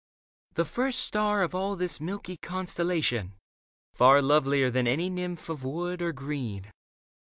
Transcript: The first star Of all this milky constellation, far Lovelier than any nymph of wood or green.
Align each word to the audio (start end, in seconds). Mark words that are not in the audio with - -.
The 0.55 0.65
first 0.65 0.97
star 0.97 1.43
Of 1.43 1.53
all 1.53 1.75
this 1.75 2.01
milky 2.01 2.35
constellation, 2.35 3.35
far 3.93 4.19
Lovelier 4.19 4.71
than 4.71 4.87
any 4.87 5.11
nymph 5.11 5.47
of 5.47 5.63
wood 5.63 6.01
or 6.01 6.11
green. 6.11 6.71